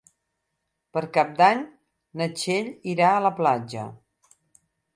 Per 0.97 1.03
Cap 1.17 1.35
d'Any 1.41 1.61
na 2.21 2.29
Txell 2.39 2.73
irà 2.97 3.13
a 3.19 3.23
la 3.27 3.35
platja. 3.43 3.87